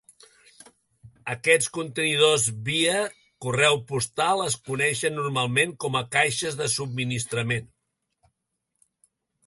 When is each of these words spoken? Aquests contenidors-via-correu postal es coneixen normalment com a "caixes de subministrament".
Aquests 1.33 1.67
contenidors-via-correu 1.75 3.79
postal 3.93 4.43
es 4.49 4.57
coneixen 4.71 5.19
normalment 5.21 5.77
com 5.87 6.01
a 6.01 6.05
"caixes 6.19 6.61
de 6.63 6.71
subministrament". 6.79 7.73